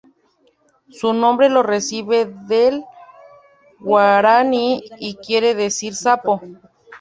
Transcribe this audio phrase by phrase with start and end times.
[0.89, 2.83] Su nombre lo recibe del
[3.79, 6.41] guaraní y quiere decir sapo.